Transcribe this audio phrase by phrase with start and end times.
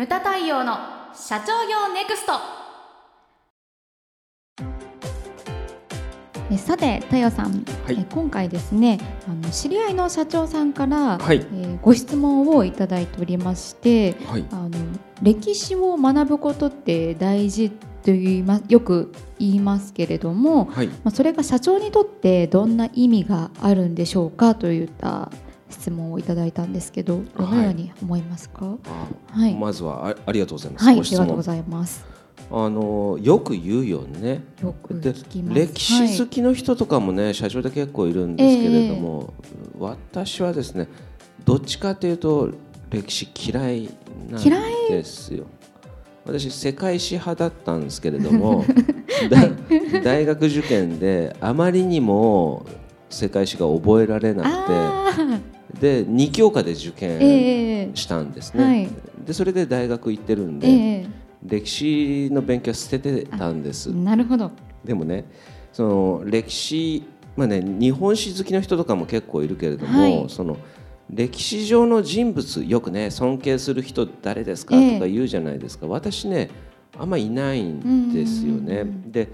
[0.00, 0.78] ムタ太陽の
[1.14, 2.32] 社長業ネクスト。
[6.50, 7.98] えさて太陽さん、はい。
[8.00, 11.36] え今回ですねあの知り合いの社長さんから、はい。
[11.36, 14.46] えーご質問をいただいておりましてはい。
[14.50, 14.70] あの
[15.20, 17.76] 歴史を学ぶことって大事と
[18.06, 20.86] 言いまよく言いますけれども、はい。
[20.86, 25.30] まあ、それが社長にとってどんな意味があるんでしょうかといった
[25.70, 28.76] 質問をいただいたんですけどどのように思いますか？
[28.84, 32.04] あはい、まずはあありがとうございます、はい、ありがとうございます。
[32.52, 34.42] あのよく言うよね。
[34.60, 35.60] よくで聞きます。
[35.60, 39.32] 歴史好きの人とかもね、社長で結構いるんですけれども、
[39.78, 40.88] 私はですね
[41.44, 42.50] どっちかというと
[42.90, 43.90] 歴史嫌い
[44.28, 45.44] なん嫌ですよ。
[46.24, 48.64] 私世界史派だったんですけれども、
[49.30, 52.66] だ大学受験であまりにも
[53.08, 58.88] 世界史が覚えられなあくてで2教科で受ー験えしたんですえね、はい。
[59.24, 61.06] でそれで大学行ってるんで、え
[61.42, 63.90] 歴史の勉強は捨ててたんです。
[63.90, 64.50] えなるほど。
[64.84, 65.24] でもね
[65.72, 67.04] その歴史
[67.36, 70.24] まあね日本史好きの人とかも結構いるけれども、はい。
[70.28, 70.56] その
[71.08, 74.94] 歴史上の人物よくね尊敬する人誰ですか、ええ。
[74.94, 75.86] とか言うじゃないですか。
[75.86, 76.50] 私ね
[76.98, 78.84] あんまいないんですよね。
[79.06, 79.28] で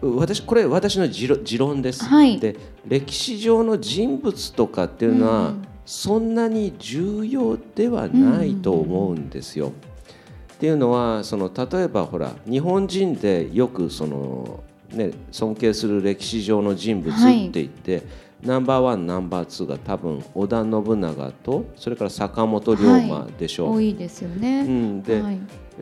[0.00, 2.38] 私これ私の持論持論です、はい。
[2.38, 5.64] で歴史上の人物とかっていうのは、うん。
[5.84, 9.72] そんなに重要ではないと思うんですよ。
[10.52, 17.48] っていうのはその例えばほら日本人でよくその、ね、尊敬する歴史上の人物はい。
[17.48, 18.02] って言って、
[18.42, 23.76] ナンバーワンナンバーツーが多分織田信長とそれから坂本龍馬でしょう。
[23.76, 25.38] 多いですよね、うん、で、はい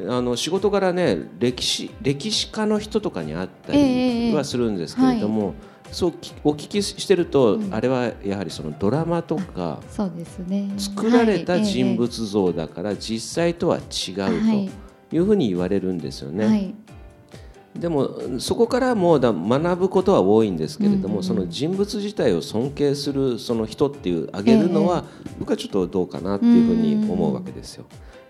[0.08, 5.54] あの仕事柄ね歴史歴史家の人とかに会ったええりはするんですけれども、
[5.90, 7.74] そうきお聞きしてると、うん。
[7.74, 10.70] あれはやはりそのドラマとかそうですね。
[10.76, 14.70] 作られたはい人物像だから実際とは違うはい。
[15.08, 16.46] というふうに言われるんですよね。
[16.46, 16.74] はい。
[17.78, 25.04] でもそこからもうだ学ぶことは多いんですけれども、うんうんその人物自体を尊敬するその人っていうあげるのは、
[25.38, 27.84] 僕はちょっとどうかなっていうふうに思うわけですよ。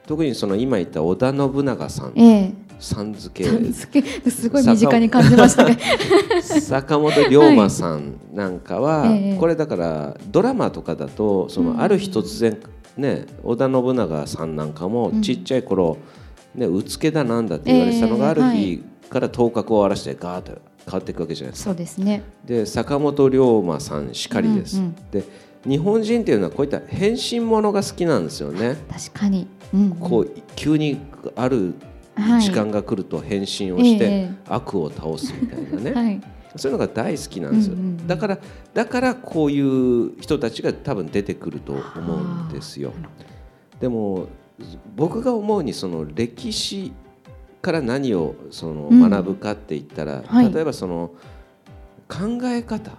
[0.07, 2.53] 特にその今言った織田信長さんええ。
[2.79, 3.49] さん付け。
[3.49, 4.31] さん付け。
[4.31, 5.79] すごい身近に感じましたね。
[6.43, 9.37] 坂本 龍馬さんなんかは、ええ。
[9.39, 12.59] これだからドラマとかだとそのある日突然、
[12.97, 15.97] ね、織田信長さんなんかもちっちゃい頃、
[16.55, 21.71] ね、うつけだなんだって言われてたのが、ええあるはい日から頭角を現してガーッと変わっていくわけじゃないですか。
[21.71, 22.23] そうですね。
[22.45, 24.79] で坂本龍馬さんしかりです。
[24.79, 24.95] うんうん。
[25.11, 25.25] で
[25.67, 28.77] 日本人っていうのはこういった変身ものが好きなんですよね。
[28.91, 29.97] 確かに、うんうん。
[29.97, 31.01] こう急に
[31.35, 31.75] ある
[32.15, 35.93] はい時間が来ると変身をして、ええ悪を倒すみたいなね。
[35.95, 36.21] はい。
[36.57, 38.07] そういうのが大好きなんですよ、うんうんうん。
[38.07, 38.39] だから
[38.73, 42.93] だからこういう人たちが多分出てくると思うんですよ。
[43.81, 44.29] でも
[44.95, 46.93] 僕が思うにその歴史
[47.61, 49.11] から何をそのうん。
[49.11, 50.53] 学ぶかって言ったら、はい。
[50.53, 51.11] 例えばその
[52.09, 52.93] 考え方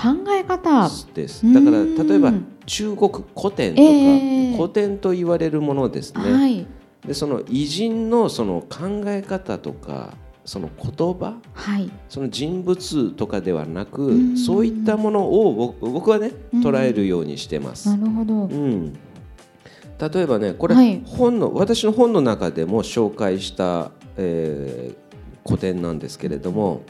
[0.00, 0.88] 考え方。
[1.14, 1.52] です。
[1.52, 2.06] だからうん。
[2.06, 2.32] 例えば
[2.66, 4.56] 中国古典とか、ええ。
[4.56, 6.66] 古典と言われるものですね、はい。
[7.06, 11.36] でその偉人のその考え方とかその言葉？
[11.52, 11.90] はい。
[12.08, 14.36] その人物とかではなく、うん。
[14.36, 16.60] そういったものを僕僕はねうん。
[16.62, 17.88] 捉えるようにしてます。
[17.88, 18.34] なるほど。
[18.34, 18.92] うん。
[18.92, 21.02] 例えばねこれ、はい。
[21.04, 25.10] 本の私の本の中でも紹介した、えー
[25.42, 26.82] 古典なんですけれども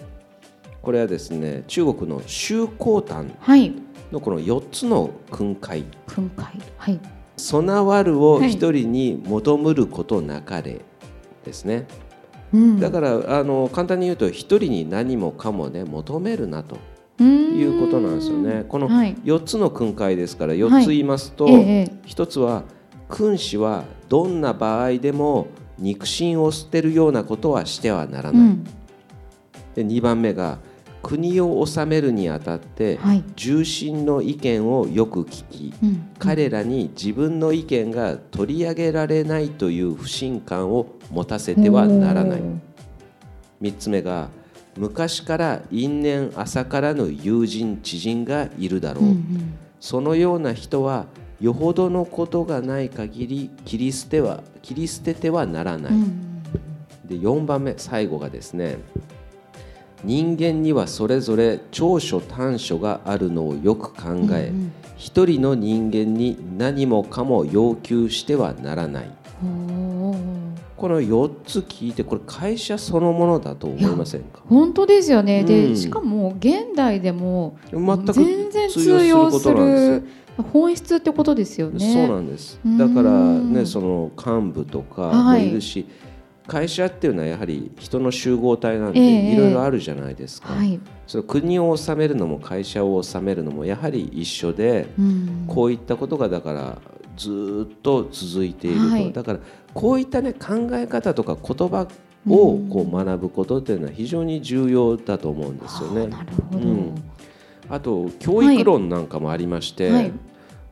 [0.83, 3.73] これはですね中国の周公丹はい。
[4.13, 5.85] のこの4つの訓戒。
[6.07, 6.47] 訓戒。
[6.77, 7.01] はい
[7.37, 8.51] 「備わるをはい。
[8.51, 10.81] 一人に求むることなかれ」
[11.45, 11.87] ですね。
[12.53, 12.81] うん。
[12.81, 16.77] だからあの簡単に言うと一人に何もかもね求めるなと
[17.23, 18.65] いうことなんですよね。
[18.69, 19.15] このはい。
[19.25, 20.59] 4つの訓戒ですからはい。
[20.59, 22.65] 4つ言いますと、ええ1つは
[23.09, 25.49] 君子はどんな場合でも
[25.79, 28.41] 肉親を捨てるようなことはしてはならない。
[28.41, 28.65] うん。
[29.75, 30.59] で2番目が
[31.03, 33.25] 国を治めるにあたってはい。
[33.37, 36.11] 重臣の意見をよく聞きうん。
[36.19, 42.41] 彼らに自分の意見が取り上げられないという不信感を持たせてはならない。
[42.41, 42.43] お。
[42.43, 42.59] ー。
[43.63, 44.29] 3つ目が
[44.77, 49.59] 昔から因縁浅からぬ友人知人がいるだろう、うんうん。
[49.81, 51.07] そのような人は
[51.41, 56.31] よほどのことがない限り切り捨ては切り捨ててはならない、うん
[57.11, 58.79] で4番目最後がですね
[60.05, 69.11] 人間にはそれぞれ長所短所があるのをよく考え、うん一人の人間に何もかも要求してはならない。
[70.77, 74.43] この4つ聞いてこれ会社そのものだと思いませんか？
[74.47, 75.47] 本当ですよね、うん。
[75.47, 80.03] でしかも現代でも全く全然通通用する
[80.53, 81.95] 本質ってことですよね。
[81.95, 82.61] そうなんです。
[82.63, 85.87] うんだからねその幹部とかもはいいるし、
[86.47, 95.45] 会社っていうのはやはり人の集合体なんでええいろいろあるじゃないですか、はい、その国を治めるのも会社を治めるのもやはり一緒で、うん。
[95.47, 96.79] こういったことがだから
[97.17, 99.13] ずーっと続いていると、はい。
[99.13, 99.39] だから
[99.75, 101.87] こういったね考え方とか言葉
[102.29, 102.69] をうん。
[102.69, 106.03] こう学ぶことっていうのは非常に重要だと思うんですよね。
[106.03, 106.95] あなるほど、うん。
[107.69, 110.13] あと教育論なんかもありまして、はい。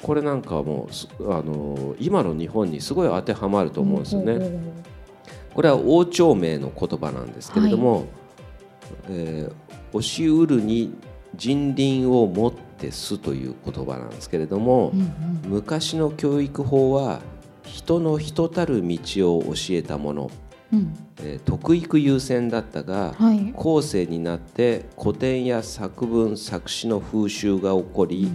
[0.03, 0.89] これなんかはも
[1.21, 4.61] あの今の日本にすごい当てはまると思うんですよね。
[5.59, 8.05] これは王朝名の言葉なんですけれども
[9.11, 9.53] 「えー
[9.93, 10.95] 押しうるに
[11.35, 15.09] 人倫をもってす」という言葉なんですけれども、うんうん。
[15.49, 17.23] 昔の教育法は
[17.65, 20.31] 人の人たる道を教えたもの、
[20.73, 20.95] うん。
[21.25, 23.53] えー徳育優先だったが、はい。
[23.57, 28.31] 後世になって古典や作文作詞の風習が起こり、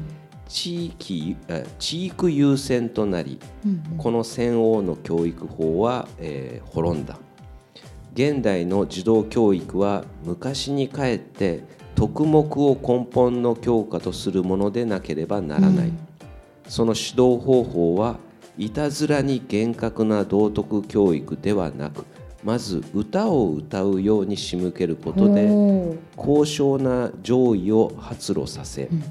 [0.54, 3.98] 地域え地域優先となりうんうん。
[3.98, 7.18] この戦王の教育法は、えー滅んだ。
[8.14, 11.64] 現代の児童教育は昔に帰って
[11.96, 15.98] 徳目を根本の教科とするものでなければならない、うん。
[16.68, 18.18] その指導方法は
[18.56, 22.06] いたずらに厳格な道徳教育ではなく
[22.44, 25.50] まず歌を歌うように仕向けることで
[26.16, 29.04] 高尚な上位を発露させ、ん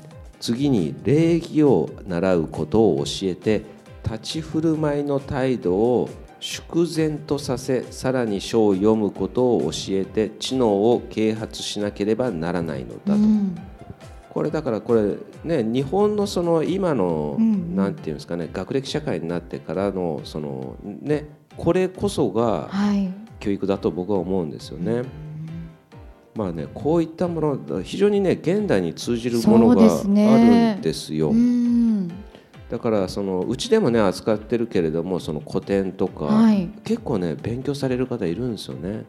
[0.43, 3.63] 次に礼儀を習うことを教えて
[4.05, 6.11] 立ち振る舞いの態度を
[6.41, 13.13] 祝然とさせさらに書を読むことを教えて知能を啓発しなければならないのだと。
[13.15, 13.57] うん
[14.33, 25.03] これだからこれね日本のその今の、うんうんなんていうんですかね学歴社会になってからのそのねこれこそがはい教育だと僕は思うんですよね。
[26.35, 31.31] まあねこういったもの非常にね現代に通じるものがあるんですよ。
[31.31, 32.09] うん。
[32.71, 36.71] だからそのうちでもね扱ってるけれどもその古典とか、はい。
[36.85, 39.05] 結構ね勉強される方いるんですよね。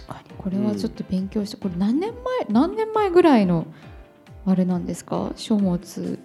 [0.00, 0.34] 確かに。
[0.36, 3.66] これはちょっと勉強して、これ何年前何年前ぐらいの
[4.46, 5.30] あれなんですか？
[5.36, 6.18] 書物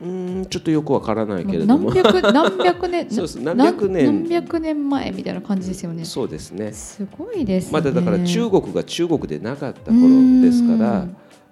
[0.00, 1.90] うーんちょっとよくわからないけれども。
[1.92, 3.06] 何百何百年
[3.44, 4.06] 何百年。
[4.06, 6.04] 何百年前みたいな感じですよね。
[6.04, 6.72] そうですね。
[6.72, 7.72] すごいですね。
[7.72, 10.08] まだだから中国が中国でなかった頃
[10.42, 11.06] ですから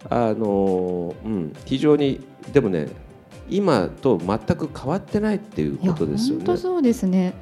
[0.09, 2.21] あの、うん、非常に
[2.53, 2.89] でもね
[3.51, 6.45] 今と全く変わってないっていうことですよね。
[6.47, 7.35] 本当そうですね。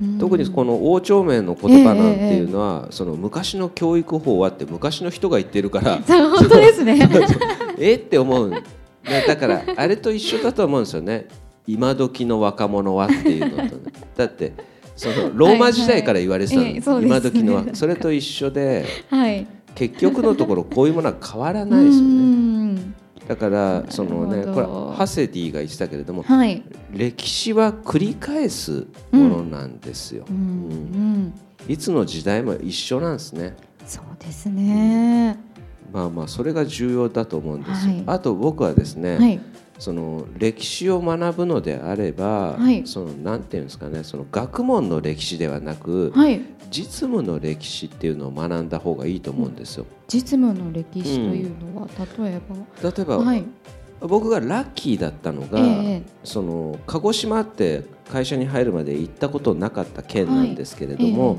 [0.00, 0.18] うん。
[0.18, 5.98] 特にこの王朝名の言葉なんていうのは、その昔の教育法はって昔の人が言ってるから。
[6.06, 6.98] 本当ですね。
[7.78, 8.62] えって思う、ね、
[9.26, 11.26] だからあれと一緒だと思うんですよね。
[11.66, 14.54] 今時の若者はっていうのと、ね、だって
[14.96, 19.46] そのローマ時代から言われてたの、はいはい今時の若それと一緒ではい。
[19.74, 22.14] 結局のところこういうものは変わらないですようね。
[22.14, 22.94] ん。
[23.28, 26.62] だからそのねこれどハセディが言ってたけれどもはい。
[26.90, 30.36] 歴史は繰り返すものなんですよ、うん。
[30.36, 31.34] うん。
[31.68, 33.54] いつの時代も一緒なんですね。
[33.86, 35.38] そうですね
[35.92, 38.04] まあまあそれが重要だと思うんですよ、はい。
[38.06, 39.40] あと僕はですね、はい。
[39.78, 42.86] その歴史を学ぶのであれば、はい。
[42.86, 46.40] そのなんていうんですかねその学問の歴史ではなく、はい。
[46.70, 49.86] 実務の歴史っていうのを学んだ方がいいと思うんですよ。
[50.06, 51.88] 実務の歴史というのは、
[52.18, 52.40] 例え
[52.82, 53.44] 例えば、ばはい。
[54.00, 61.38] 僕がラッキーだったのが、ええその鹿児島って会社に入るまで行ったことなかった県なんですけれども、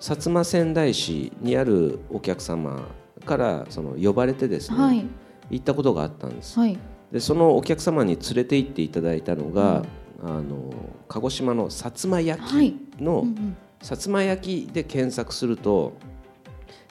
[0.00, 2.88] 薩摩川内市にあるお客様
[3.24, 5.04] からその呼ばれてですね、はい。
[5.50, 6.58] 行ったことがあったんです。
[6.58, 6.78] はい。
[7.12, 9.84] でそのお客様に連れて行っていただいたのが、
[10.22, 10.72] あの
[11.08, 13.56] 鹿児島の薩摩焼はいきの、うんうん。
[13.80, 15.92] 薩摩焼きで検索すると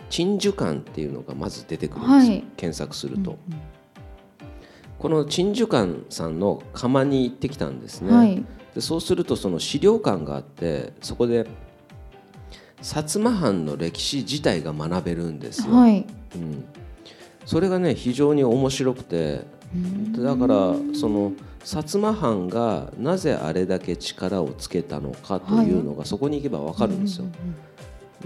[0.09, 2.43] 鎮守館っていうのがまず出てくるんですよ、はい。
[2.55, 3.37] 検索すると、うん
[4.99, 8.43] この鎮守館さんの窯に行ってきたんですね、はい。
[8.73, 11.45] でそうするとその資料館があってそこで
[12.81, 16.05] 薩摩藩の歴史自体が学べるんですよ、はい
[16.35, 16.65] うん、
[17.45, 19.41] それがね非常に面白くて
[20.17, 21.31] だからその
[21.63, 27.25] 薩摩藩がなぜあれだけ力をつけたのかというのがそこに行けば分かるんですよ。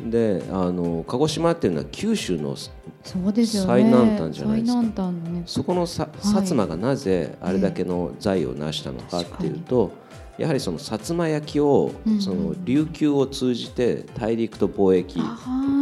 [0.06, 2.56] であの鹿児島っていうのは九州の
[3.04, 4.82] 最南端じゃないですか。
[4.82, 5.44] 最南端のね。
[5.46, 9.92] そこのさ薩摩がなぜあれだけの財を成したのかっていうと、
[10.38, 12.22] やはりその薩摩焼をうんうん。
[12.22, 15.81] その琉球を通じて大陸と貿易あは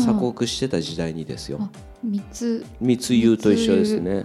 [0.00, 1.58] 鎖国してた時代にですよ。
[1.60, 1.70] あ
[2.02, 2.64] 三つ。
[2.80, 4.22] 密輸と一緒ですね。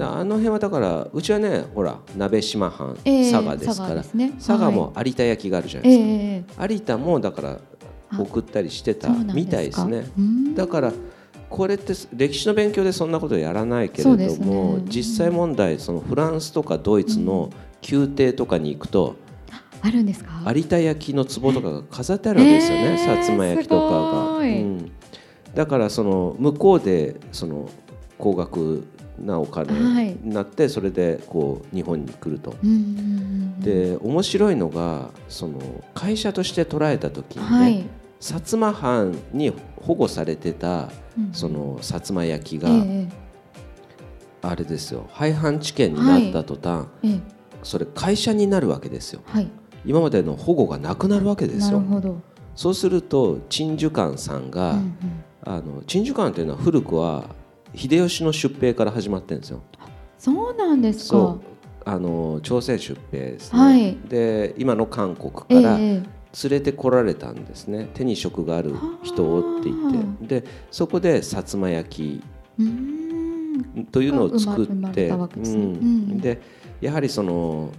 [0.00, 7.60] あの辺はだからうちはねほら鍋島藩、ええ佐賀ですから佐賀も有田焼があるじゃないですか、ええ有田もだから
[8.18, 10.06] 送ったりしてたみたいですね。
[10.16, 10.54] うん。
[10.54, 10.92] だから
[11.50, 14.10] これって歴史の勉強でそんなことやらないけれど
[14.44, 17.50] も、ね実際問題そのフランスとかドイツの
[17.88, 19.16] 宮廷とかに行くと、
[19.86, 20.30] あるんですか？
[20.54, 24.38] 有田焼の壺とかが飾ってあるわけですよね、えー薩摩焼とかすが。
[24.38, 24.90] うん。
[25.54, 27.68] だからその向こうでその
[28.18, 28.86] 高額
[29.22, 30.16] なお金はい。
[30.22, 32.56] になってそれでこう日本に来ると。
[32.64, 35.58] うんうんうんで面白いのがその
[35.94, 37.84] 会社として捉えた時にね、はい。
[38.20, 41.32] 薩摩藩に保護されてたうん。
[41.32, 43.08] その薩摩焼が、え
[44.42, 45.06] あれですよ。
[45.12, 47.20] 廃藩置県になった途端、えええ。
[47.62, 49.22] それ会社になるわけですよ。
[49.24, 49.48] はい
[49.84, 51.80] 今までの保護がなくなるわけですよ。
[51.80, 52.20] なるほど。
[52.54, 54.94] そうすると陳寿館さんが、うんうん。
[55.46, 57.24] あの陳寿館というのは古くは
[57.74, 59.60] 秀吉の出兵から始まってるんですよ。
[60.18, 61.36] そうなんですか。
[61.84, 63.98] あの朝鮮出兵ですね、はい。
[64.08, 66.02] で今の韓国かええらえ。
[66.42, 67.90] 連れてこられたんですね。
[67.94, 70.40] 手に職がある人をって言って。
[70.40, 72.22] でそこで薩摩焼
[72.58, 73.86] えうーん。
[73.92, 76.18] というのを作って、うん。
[76.18, 76.40] で
[76.80, 77.70] やはりその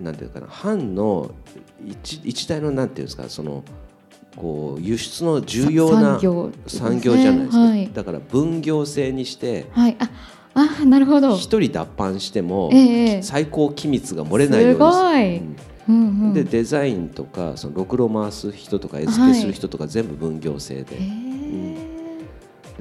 [0.00, 1.30] なんていうかな藩の
[1.84, 3.64] 一一大のなんていうんですかその
[4.36, 6.18] こう輸出の重要な
[6.66, 7.90] 産業じゃないですか、はい。
[7.92, 9.96] だから分業制にしてはい。
[9.98, 10.08] あ
[10.54, 11.36] あなるほど。
[11.36, 13.22] 一人脱藩してもええええ。
[13.22, 15.36] 最高機密が漏れないようにすごい。
[15.38, 15.56] うん。
[15.88, 16.00] うんう
[16.30, 16.34] ん。
[16.34, 21.97] でデザインとかそのろくろ回す人とか絵付けする人とか全部分業制で,、へえ。
[21.97, 21.97] で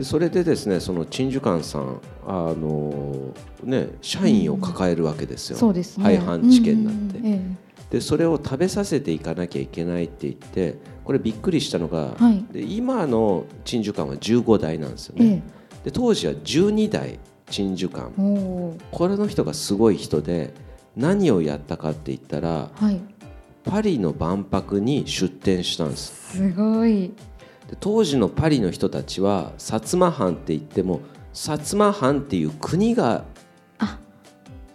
[0.03, 6.03] それでですねその陳寿館さんあのね社員を抱えるわけですよ、そうですね。
[6.03, 10.75] 廃藩置県になって、うんうんえでそれを食べさせていかなきゃいけないって言って
[11.05, 12.43] これびっくりしたのが、はい。
[12.51, 15.43] で今の陳寿館は15代なんですよえね、
[15.81, 17.17] えで当時は12代
[17.49, 18.11] 陳寿館。
[18.91, 20.53] これの人がすごい人で
[20.97, 22.99] 何をやったかって言ったらはい。
[23.63, 26.37] パリの万博に出展したんです。
[26.37, 27.13] すごい
[27.69, 31.01] で当時のパリの人たちは薩摩藩って言っても
[31.33, 33.25] 薩摩藩っていう国が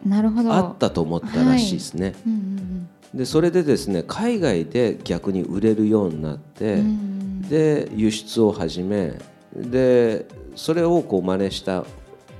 [0.04, 0.52] なるほど。
[0.52, 9.12] あったと思ったらしいですね、うんうんでそれでですね海外で逆に売れるようになって、うんうんで輸出を始め
[9.54, 11.84] でそれをこう真似した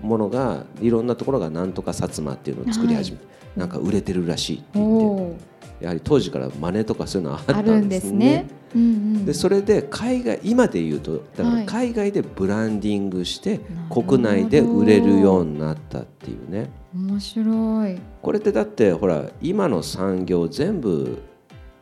[0.00, 3.24] ものがいろんなところがなんとか薩摩っていうのを作り始めて、
[3.56, 5.36] なんか売れてるらしいって言って
[5.80, 7.88] やはり当時から真似とかそういうのはあったんんでね。
[7.88, 8.46] ですすね。
[8.74, 8.84] うんう
[9.20, 9.24] ん。
[9.26, 11.66] でそれで海外今で言うとだからはい。
[11.66, 13.60] 海外でブランディングして
[13.90, 16.70] 国内で売れるようになったっていうね。
[16.94, 17.98] 面白い。
[18.22, 21.18] これってだってほら今の産業全部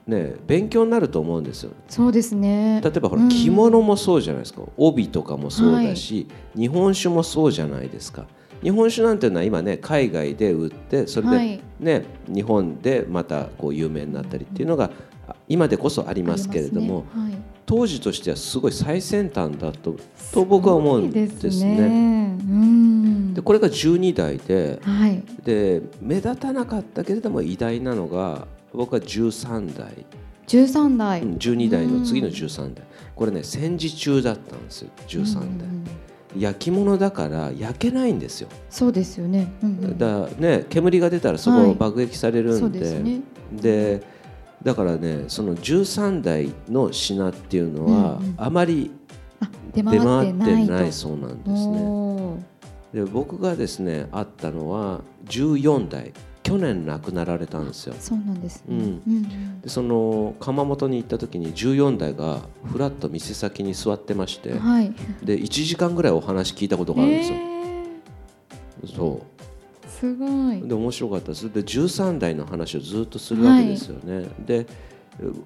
[0.06, 1.73] ね勉強になると思うんですよ。
[1.88, 2.80] そうですね。
[2.82, 3.28] 例えばほらうん。
[3.28, 4.62] 着物もそうじゃないですか。
[4.76, 8.26] 帯とかもそうだし日本酒もそうじゃないですか
[8.62, 11.61] 日本酒なんていうのは今ね海外で売ってそれではい。
[11.79, 14.90] ね日本でまたこう有名になったりっていうのが
[15.29, 17.43] あ今でこそありますけれどもありますね。
[17.67, 19.97] 当時としてはすごい最先端だと
[20.33, 22.37] と僕は思うんですね。
[23.35, 25.23] でこれが12代ではい。
[25.45, 30.05] で目立たなかったけれども偉大なのが僕は13代、
[30.47, 31.23] 13代。
[31.23, 32.35] うん12代の次のうん。
[32.35, 32.85] 13代。
[33.14, 35.45] これね戦時中だったんですよ13代、
[36.37, 39.52] 焼き物だから焼けないんですよ、そうですよね。
[39.62, 39.99] うんうん。
[39.99, 43.20] だね煙が出たらそこ爆撃されるそうんで,、ですね。
[43.52, 44.02] で
[44.62, 48.34] だからねその13代の品っていうのは、うんうん。
[48.37, 48.90] あまり
[49.40, 52.46] あ出出回回ってないそうなんですね。
[52.92, 56.12] で僕がですね会ったのは14代
[56.50, 57.95] 去年亡くなられたんですよ。
[58.00, 58.76] そうなんですね。
[58.76, 59.02] うん。
[59.07, 64.92] うんでその窯元に行った時に14代がふらっと店先に座ってましてうんはい。
[65.23, 67.37] で1時間ぐらいお話聞いたことがあるんですよ。
[67.38, 68.97] えー。
[68.97, 69.23] そ
[69.87, 70.62] すごい。
[70.62, 71.52] うで面白かったです。
[71.52, 74.26] で13代の話をずっとするわけですよね。
[74.45, 74.66] で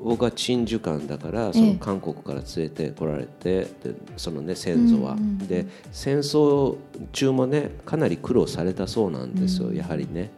[0.00, 1.62] 僕は陳寿館だからそえ。
[1.62, 5.38] えの韓国から連れてこられてでそのね先祖は、うんうんうん。
[5.48, 6.76] で戦争
[7.12, 9.76] 中もねかなり苦労されたそうなんですよ、うん。
[9.76, 10.30] やはりね。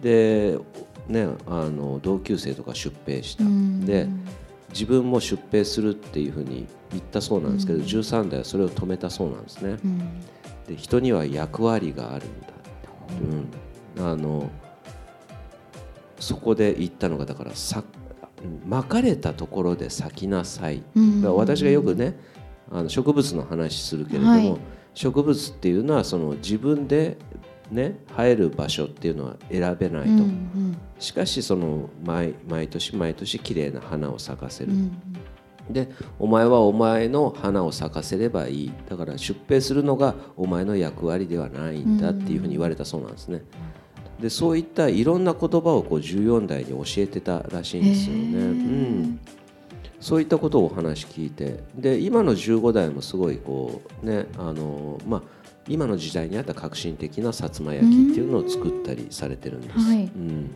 [0.00, 0.58] で
[1.08, 3.84] ねあの同級生とか出兵した、うん。
[3.84, 4.08] で
[4.70, 7.84] 自分も出兵するっていうふうに言ったそうなんですけど、うん。
[7.84, 9.78] 13代はそれを止めたそうなんですね。
[9.84, 9.98] うん。
[10.66, 12.48] で人には役割があるんだ、
[13.98, 14.50] うん、あの
[16.20, 17.82] そこで言ったのがだからさ
[18.66, 21.22] まかれたところで咲きなさい、うん。
[21.34, 22.18] 私がよくね
[22.70, 24.56] あの植物の話するけれども、はい。
[24.94, 27.16] 植物っていうのはその自分で
[27.70, 35.02] ね生える場所っていうのは選べないと、うんしかしその毎毎年毎年綺麗な花を咲かせる、うん
[35.72, 38.72] でお前はお前の花を咲かせればいい。
[38.88, 43.42] だから出兵するのがお前の役割ではないんだっていうふうに言われたそうなんですね。
[44.20, 48.38] でそういったいろんな言葉をこう14代に教えてたらしいんですよね。
[48.38, 49.20] うん、
[50.00, 55.22] そういったことをお話聞いてで今の15代もすごいこうねあのまあ
[55.68, 59.78] 今の時代にあった革新的な薩摩焼きっていうのを作ったりされてるんです。
[59.78, 60.04] はい。
[60.04, 60.54] うん。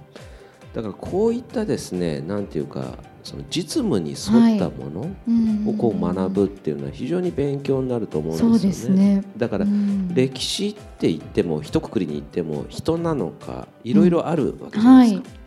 [0.72, 5.68] だからこういったですねなんていうかその実務に沿ったものうん。
[5.68, 9.16] をこう学ぶっていうのは非常に勉強になると思うんですよね。
[9.16, 9.24] ね。
[9.36, 10.12] だからうん。
[10.14, 15.43] 歴史って言っても一括りに言っても人なのかいろいろあるわけじゃないですか。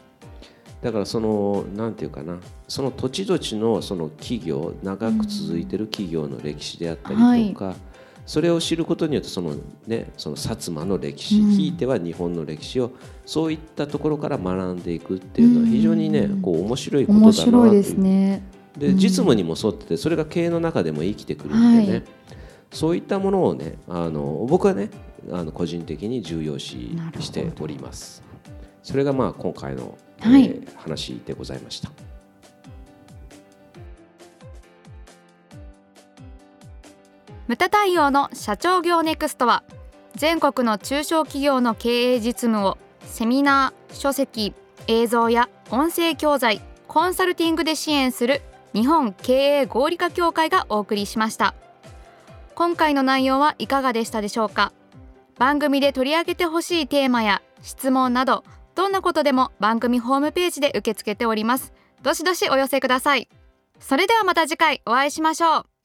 [0.82, 7.76] だからそのなんていうかなその土地土地のその企業長く続いてる企業の歴史であったりとか、
[8.28, 9.56] それを知ることによってその
[9.88, 11.50] ねその薩摩の歴史、うん。
[11.52, 12.92] ひいては日本の歴史を
[13.26, 18.44] そういったところから学んでいくっていうのは非常にね、うんこう面白いことだな面と白いですね。
[18.78, 22.04] で実務にも沿っててそれが経営の中でも生きてくるんでね、はい。
[22.72, 24.92] そういったものをねあの僕はね
[25.32, 28.22] あの個人的に重要視しております。
[28.84, 30.46] それがまあ今回の、はい。
[30.46, 31.92] えー話でございました。
[37.48, 39.64] ムタ太陽の社長業ネクストは
[40.16, 44.54] 全国の中小企業の経営実務をセミナー書籍
[44.88, 48.42] 映像や音声教材コンサルティングで支援する
[48.74, 51.54] 日本経営合理化協会がお送りしました。
[52.56, 54.72] 今回の内容はいかがでしたでしょうか？
[55.38, 58.44] 番組で取り上げてほしいテーマや質問など
[58.78, 61.74] どんなことでも番組ホームページで受け付けております。
[62.04, 63.28] どしどしお寄せください。
[63.80, 65.77] それではまた次回お会いしましょう。